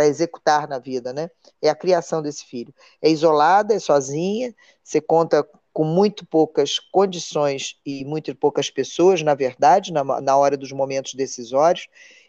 [0.00, 1.30] executar na vida, né?
[1.60, 2.74] É a criação desse filho.
[3.00, 9.34] É isolada, é sozinha, você conta com muito poucas condições e muito poucas pessoas, na
[9.34, 11.86] verdade, na, na hora dos momentos decisórios,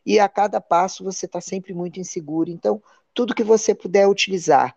[0.08, 2.50] e a cada passo você está sempre muito inseguro.
[2.50, 2.82] Então,
[3.14, 4.74] tudo que você puder utilizar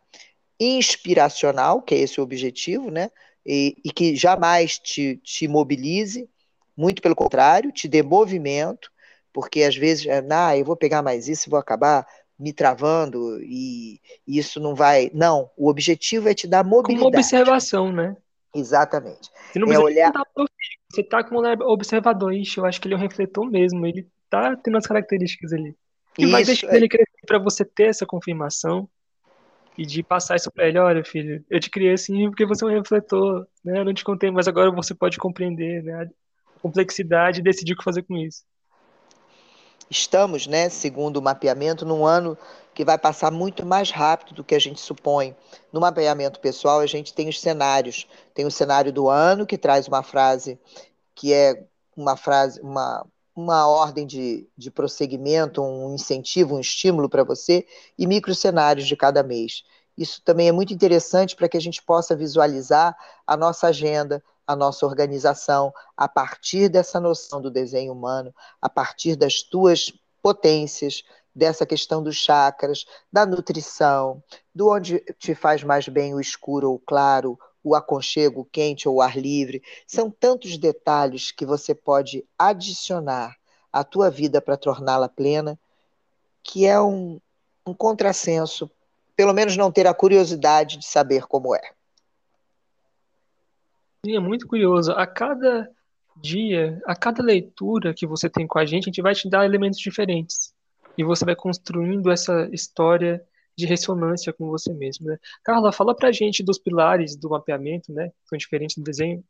[0.58, 3.12] inspiracional, que é esse o objetivo, né?
[3.46, 6.28] E, e que jamais te, te mobilize,
[6.76, 8.90] muito pelo contrário, te dê movimento,
[9.32, 12.04] porque às vezes, ah, eu vou pegar mais isso e vou acabar
[12.36, 15.12] me travando e, isso não vai.
[15.14, 17.04] Não, o objetivo é te dar mobilidade.
[17.04, 18.16] Como observação, né?
[18.52, 19.30] Exatamente.
[19.52, 20.12] Você não é olhar...
[20.90, 24.08] você tá como um observador, Ixi, eu acho que ele é um refletor mesmo, ele
[24.30, 25.74] tá tendo as características ali.
[26.18, 26.76] E vai deixar é...
[26.76, 28.88] ele crescer para você ter essa confirmação
[29.76, 32.68] e de passar isso para ele, olha, filho, eu te criei assim porque você é
[32.68, 33.78] um refletor, né?
[33.78, 36.04] Eu não te contei, mas agora você pode compreender, né?
[36.04, 38.42] A complexidade e decidir o que fazer com isso.
[39.88, 42.38] Estamos, né, segundo o mapeamento, num ano
[42.72, 45.34] que vai passar muito mais rápido do que a gente supõe.
[45.72, 48.06] No mapeamento pessoal, a gente tem os cenários.
[48.32, 50.58] Tem o cenário do ano, que traz uma frase
[51.14, 51.64] que é
[51.96, 57.66] uma frase, uma, uma ordem de, de prosseguimento, um incentivo, um estímulo para você,
[57.98, 59.62] e microcenários de cada mês.
[59.96, 64.56] Isso também é muito interessante para que a gente possa visualizar a nossa agenda, a
[64.56, 71.02] nossa organização, a partir dessa noção do desenho humano, a partir das tuas potências,
[71.34, 74.22] dessa questão dos chakras, da nutrição,
[74.54, 78.96] do onde te faz mais bem o escuro ou o claro, o aconchego, quente ou
[78.96, 79.62] o ar livre.
[79.86, 83.36] São tantos detalhes que você pode adicionar
[83.72, 85.58] à tua vida para torná-la plena,
[86.42, 87.20] que é um,
[87.66, 88.70] um contrassenso,
[89.14, 91.72] pelo menos não ter a curiosidade de saber como é.
[94.06, 94.92] É muito curioso.
[94.92, 95.70] A cada
[96.16, 99.44] dia, a cada leitura que você tem com a gente, a gente vai te dar
[99.44, 100.54] elementos diferentes.
[100.96, 103.24] E você vai construindo essa história
[103.60, 105.16] de ressonância com você mesmo, né?
[105.44, 108.10] Carla, fala pra gente dos pilares do mapeamento, né?
[108.28, 109.22] São diferentes do desenho.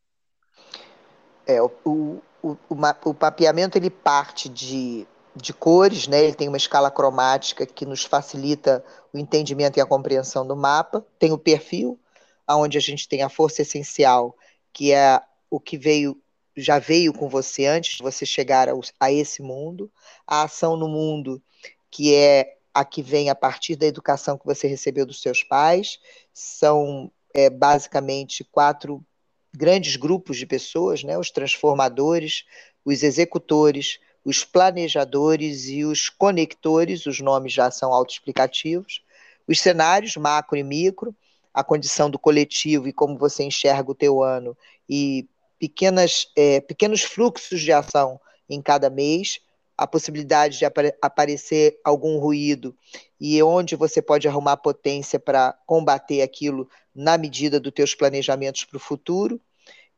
[1.46, 6.22] É, o, o, o, o mapeamento ele parte de, de cores, né?
[6.22, 11.04] Ele tem uma escala cromática que nos facilita o entendimento e a compreensão do mapa.
[11.18, 11.98] Tem o perfil,
[12.46, 14.36] aonde a gente tem a força essencial,
[14.72, 16.16] que é o que veio
[16.56, 19.90] já veio com você antes de você chegar a, a esse mundo,
[20.26, 21.42] a ação no mundo,
[21.90, 25.98] que é a que vem a partir da educação que você recebeu dos seus pais.
[26.32, 29.04] São é, basicamente quatro
[29.52, 31.18] grandes grupos de pessoas, né?
[31.18, 32.44] os transformadores,
[32.84, 39.02] os executores, os planejadores e os conectores, os nomes já são autoexplicativos,
[39.48, 41.14] os cenários macro e micro,
[41.52, 44.56] a condição do coletivo e como você enxerga o teu ano
[44.88, 45.28] e
[45.58, 49.40] pequenas, é, pequenos fluxos de ação em cada mês,
[49.80, 52.76] a possibilidade de apare aparecer algum ruído
[53.18, 58.76] e onde você pode arrumar potência para combater aquilo na medida dos teus planejamentos para
[58.76, 59.40] o futuro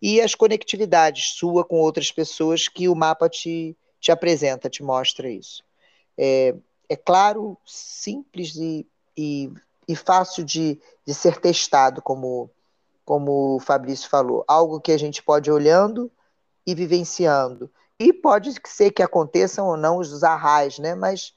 [0.00, 5.28] e as conectividades sua com outras pessoas que o mapa te, te apresenta, te mostra
[5.28, 5.64] isso.
[6.16, 6.54] É,
[6.88, 9.50] é claro, simples e, e,
[9.88, 12.48] e fácil de, de ser testado, como,
[13.04, 14.44] como o Fabrício falou.
[14.46, 16.08] Algo que a gente pode olhando
[16.64, 17.68] e vivenciando
[18.02, 20.94] E pode ser que aconteçam ou não os arrais, né?
[20.94, 21.32] Mas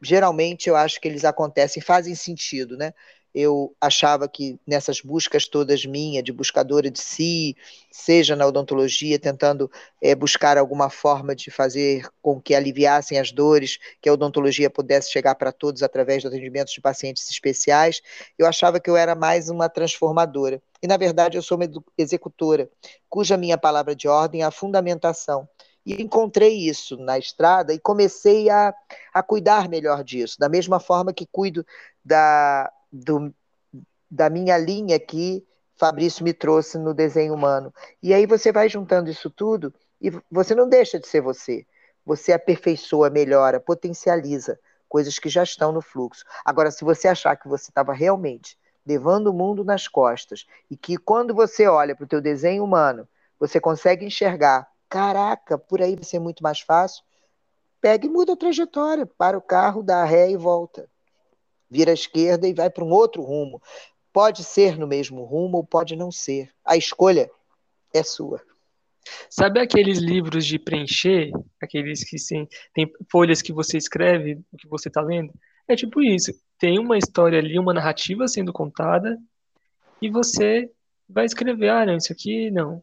[0.00, 2.94] geralmente eu acho que eles acontecem, fazem sentido, né?
[3.34, 7.56] eu achava que nessas buscas todas minhas, de buscadora de si,
[7.90, 9.70] seja na odontologia, tentando
[10.02, 15.12] é, buscar alguma forma de fazer com que aliviassem as dores, que a odontologia pudesse
[15.12, 18.00] chegar para todos através do atendimento de pacientes especiais,
[18.38, 20.60] eu achava que eu era mais uma transformadora.
[20.82, 22.68] E, na verdade, eu sou uma executora,
[23.08, 25.48] cuja minha palavra de ordem é a fundamentação.
[25.88, 28.74] E encontrei isso na estrada e comecei a,
[29.10, 31.64] a cuidar melhor disso, da mesma forma que cuido
[32.04, 33.34] da, do,
[34.10, 35.42] da minha linha que
[35.76, 37.72] Fabrício me trouxe no desenho humano.
[38.02, 41.64] E aí você vai juntando isso tudo e você não deixa de ser você.
[42.04, 46.22] Você aperfeiçoa, melhora, potencializa coisas que já estão no fluxo.
[46.44, 50.98] Agora, se você achar que você estava realmente levando o mundo nas costas e que
[50.98, 53.08] quando você olha para o teu desenho humano,
[53.40, 57.04] você consegue enxergar, caraca, por aí vai ser muito mais fácil,
[57.80, 60.88] pega e muda a trajetória, para o carro, dá ré e volta
[61.70, 63.62] vira à esquerda e vai para um outro rumo.
[64.12, 66.50] Pode ser no mesmo rumo ou pode não ser.
[66.64, 67.30] A escolha
[67.92, 68.40] é sua.
[69.30, 71.30] Sabe aqueles livros de preencher,
[71.62, 75.32] aqueles que sim, tem folhas que você escreve, o que você está lendo?
[75.66, 76.32] É tipo isso.
[76.58, 79.18] Tem uma história ali, uma narrativa sendo contada,
[80.02, 80.70] e você
[81.08, 82.82] vai escrever, ah, não, isso aqui não.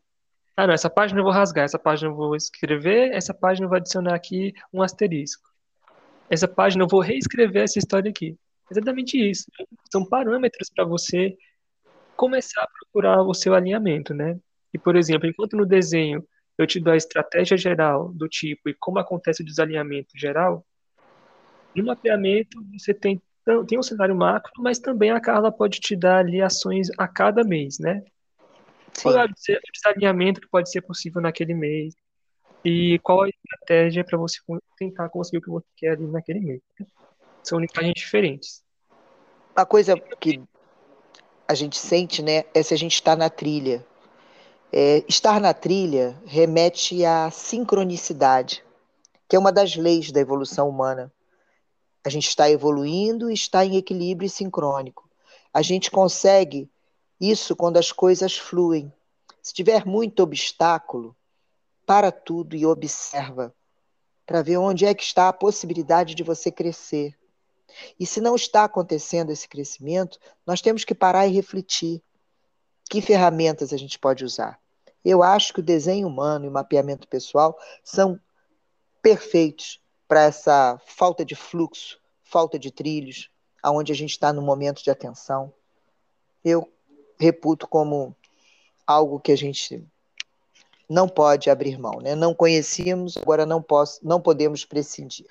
[0.57, 3.69] Ah, não, essa página eu vou rasgar, essa página eu vou escrever, essa página eu
[3.69, 5.43] vou adicionar aqui um asterisco.
[6.29, 8.37] Essa página eu vou reescrever essa história aqui.
[8.71, 9.45] Exatamente isso.
[9.91, 11.35] São parâmetros para você
[12.15, 14.39] começar a procurar o seu alinhamento, né?
[14.73, 16.25] E, por exemplo, enquanto no desenho
[16.57, 20.65] eu te dou a estratégia geral do tipo e como acontece o desalinhamento geral,
[21.75, 23.21] no mapeamento você tem,
[23.67, 27.43] tem um cenário macro, mas também a Carla pode te dar ali ações a cada
[27.43, 28.01] mês, né?
[28.95, 29.03] Sim.
[29.03, 31.93] Qual é o desalinhamento que pode ser possível naquele mês?
[32.63, 34.39] E qual a estratégia para você
[34.77, 36.61] tentar conseguir o que você quer ali naquele mês?
[37.43, 38.63] São linguagens diferentes.
[39.55, 40.41] A coisa que
[41.47, 43.85] a gente sente, né, é se a gente está na trilha.
[44.73, 48.63] É, estar na trilha remete à sincronicidade,
[49.27, 51.13] que é uma das leis da evolução humana.
[52.03, 55.07] A gente está evoluindo e está em equilíbrio sincrônico.
[55.53, 56.69] A gente consegue
[57.19, 58.91] isso quando as coisas fluem.
[59.41, 61.15] Se tiver muito obstáculo,
[61.85, 63.53] para tudo e observa,
[64.25, 67.17] para ver onde é que está a possibilidade de você crescer.
[67.99, 72.01] E se não está acontecendo esse crescimento, nós temos que parar e refletir.
[72.89, 74.59] Que ferramentas a gente pode usar?
[75.03, 78.19] Eu acho que o desenho humano e o mapeamento pessoal são
[79.01, 83.29] perfeitos para essa falta de fluxo, falta de trilhos,
[83.61, 85.53] aonde a gente está no momento de atenção.
[86.43, 86.71] Eu
[87.19, 88.15] reputo como
[88.85, 89.83] algo que a gente
[90.89, 92.15] não pode abrir mão, né?
[92.15, 95.27] Não conhecíamos, agora não posso, não podemos prescindir.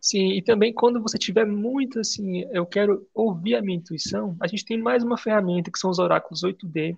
[0.00, 4.46] Sim, e também quando você tiver muito assim, eu quero ouvir a minha intuição, a
[4.46, 6.96] gente tem mais uma ferramenta que são os oráculos 8D.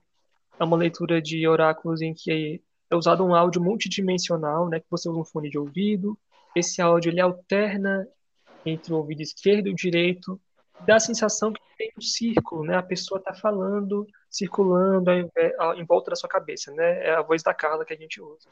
[0.58, 5.08] É uma leitura de oráculos em que é usado um áudio multidimensional, né, que você
[5.08, 6.18] usa um fone de ouvido.
[6.54, 8.06] Esse áudio ele alterna
[8.66, 10.40] entre o ouvido esquerdo e o direito,
[10.80, 12.76] dá a sensação que tem um círculo, né?
[12.76, 17.06] A pessoa está falando, circulando em volta da sua cabeça, né?
[17.06, 18.48] É a voz da Carla que a gente usa.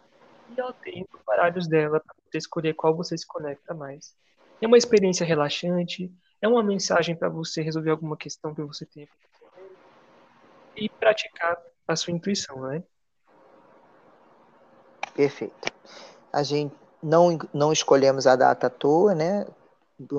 [0.57, 4.15] E ela tem os baralhos dela para escolher qual você se conecta mais.
[4.61, 6.11] É uma experiência relaxante,
[6.41, 9.09] é uma mensagem para você resolver alguma questão que você tem
[10.77, 11.59] e praticar
[11.89, 12.83] a sua intuição, né?
[15.15, 15.73] Perfeito.
[16.33, 19.47] A gente não, não escolhemos a data à toa, né?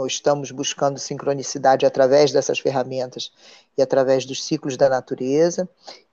[0.08, 3.32] Estamos buscando sincronicidade através dessas ferramentas
[3.78, 5.70] e através dos ciclos da natureza.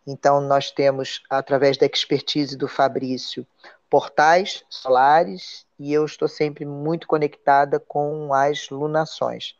[0.07, 3.47] Então, nós temos, através da expertise do Fabrício,
[3.89, 9.57] portais solares e eu estou sempre muito conectada com as lunações.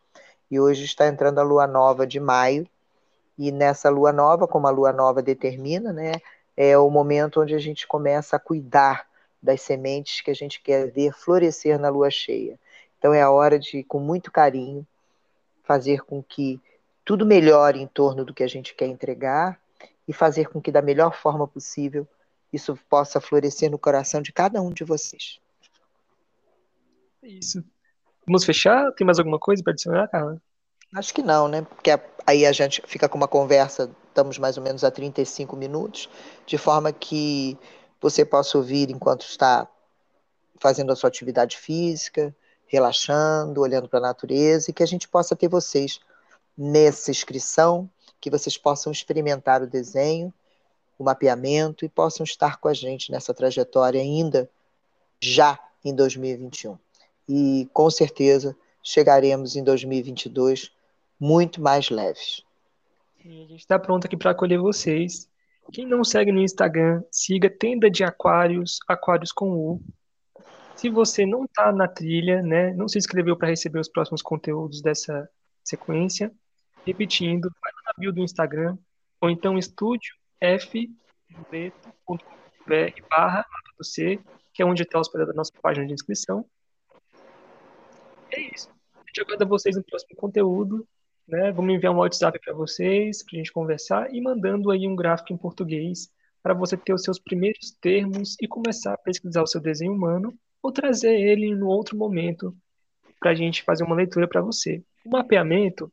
[0.51, 2.69] E hoje está entrando a lua nova de maio,
[3.39, 6.13] e nessa lua nova, como a lua nova determina, né,
[6.57, 9.07] é o momento onde a gente começa a cuidar
[9.43, 12.59] das sementes que a gente quer ver florescer na lua cheia.
[13.05, 14.87] Então é a hora de, com muito carinho,
[15.63, 16.59] fazer com que
[17.05, 19.61] tudo melhore em torno do que a gente quer entregar
[20.09, 22.09] e fazer com que, da melhor forma possível,
[22.51, 25.39] isso possa florescer no coração de cada um de vocês.
[27.23, 27.63] É isso.
[28.27, 28.91] Vamos fechar?
[28.93, 30.41] Tem mais alguma coisa para adicionar, Carla?
[30.95, 31.61] Acho que não, né?
[31.61, 31.91] Porque
[32.27, 36.09] aí a gente fica com uma conversa, estamos mais ou menos a 35 minutos,
[36.47, 37.59] de forma que
[38.01, 39.69] você possa ouvir enquanto está
[40.59, 42.35] fazendo a sua atividade física,
[42.75, 46.01] relaxando, olhando para a natureza, e que a gente possa ter vocês
[46.57, 47.89] nessa inscrição,
[48.21, 50.33] que vocês possam experimentar o desenho
[50.99, 54.49] o mapeamento e possam estar com a gente nessa trajetória ainda
[55.21, 56.79] já em 2021.
[57.29, 60.71] E com certeza chegaremos em 2022
[61.19, 62.43] muito mais leves.
[63.23, 65.29] Sim, a gente está pronto aqui para acolher vocês.
[65.73, 69.81] Quem não segue no Instagram, siga Tenda de Aquários, Aquários com U.
[70.77, 74.83] Se você não está na trilha, né, não se inscreveu para receber os próximos conteúdos
[74.83, 75.29] dessa
[75.63, 76.33] sequência,
[76.85, 78.77] repetindo, vai na bio do Instagram,
[79.21, 80.15] ou então estúdio
[83.09, 83.45] barra
[83.83, 84.21] C,
[84.53, 86.45] que é onde está hospedada a nossa página de inscrição.
[88.31, 88.69] É isso.
[88.95, 90.87] A gente aguarda vocês no próximo conteúdo.
[91.27, 91.51] Né?
[91.53, 95.33] Vamos enviar um WhatsApp para vocês, para a gente conversar, e mandando aí um gráfico
[95.33, 96.11] em português
[96.43, 100.35] para você ter os seus primeiros termos e começar a pesquisar o seu desenho humano,
[100.65, 102.57] ou trazer ele no outro momento
[103.21, 104.83] para a gente fazer uma leitura para você.
[105.05, 105.93] O mapeamento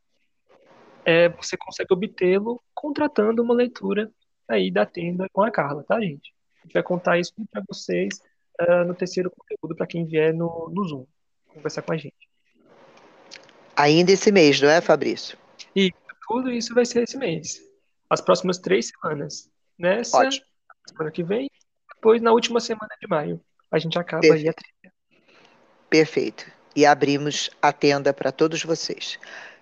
[1.04, 4.10] é, você consegue obtê-lo contratando uma leitura
[4.48, 6.34] aí da tenda com a Carla, tá, gente?
[6.60, 8.22] A gente vai contar isso para vocês
[8.62, 11.06] uh, no terceiro conteúdo para quem vier no, no Zoom
[11.48, 12.30] conversar com a gente.
[13.76, 15.38] Ainda esse mês, não é, Fabrício?
[15.76, 15.92] E
[16.30, 17.62] tudo isso vai ser esse mês.
[18.10, 19.50] As próximas três semanas.
[19.78, 20.46] Nessa Ótimo.
[20.88, 21.50] semana que vem,
[21.94, 23.42] depois na última semana de maio.
[23.72, 24.44] A gente acaba Perfeito.
[24.44, 24.94] aí a trilha.
[25.90, 26.52] Perfeito.
[26.76, 29.18] E abrimos a tenda para todos vocês.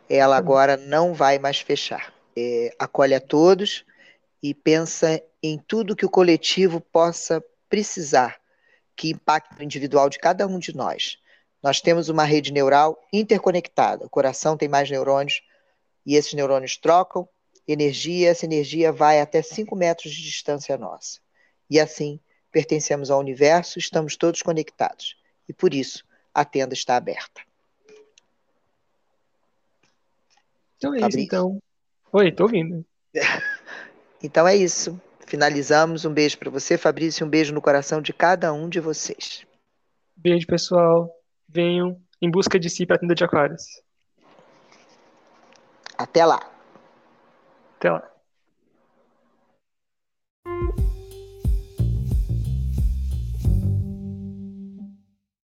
[0.10, 2.14] Ela agora não vai mais fechar.
[2.36, 3.86] É, acolhe a todos
[4.42, 8.40] e pensa em tudo que o coletivo possa precisar
[8.96, 11.18] que impacte o individual de cada um de nós.
[11.62, 14.06] Nós temos uma rede neural interconectada.
[14.06, 15.42] O coração tem mais neurônios
[16.06, 17.28] e esses neurônios trocam
[17.68, 21.20] energia, essa energia vai até 5 metros de distância nossa.
[21.70, 22.20] E assim,
[22.52, 25.18] pertencemos ao universo, estamos todos conectados.
[25.48, 27.42] E por isso, a tenda está aberta.
[30.78, 31.62] Então é isso, então.
[32.12, 32.86] Oi, tô ouvindo.
[34.24, 35.00] então é isso.
[35.28, 36.06] Finalizamos.
[36.06, 39.46] Um beijo para você, Fabrício, e um beijo no coração de cada um de vocês.
[40.16, 41.14] Beijo, pessoal.
[41.48, 43.64] Venham em busca de si para a tenda de aquários.
[45.98, 46.40] Até lá.
[47.78, 48.09] Até lá.